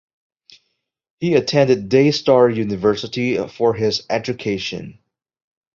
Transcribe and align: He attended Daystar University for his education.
He 1.19 1.35
attended 1.35 1.87
Daystar 1.87 2.49
University 2.49 3.37
for 3.49 3.75
his 3.75 4.03
education. 4.09 4.97